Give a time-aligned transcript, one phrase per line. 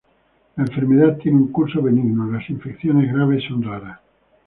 [0.55, 3.99] La enfermedad tiene un curso benigno, las infecciones graves son raras.